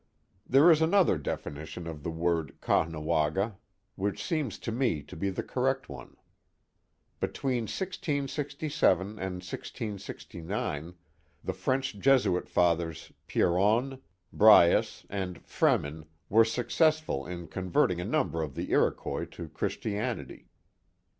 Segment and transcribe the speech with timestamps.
[0.47, 3.57] There is another definition of the word Caughnawaga,
[3.93, 6.17] which seems to me to be the correct one.
[7.19, 10.95] Between 1667 and 1669,
[11.43, 14.01] the French Jesuit Fathers Pierron,
[14.33, 20.47] Bruyas, and Fremin were successful in converting a number of the Iroquois to Christianity.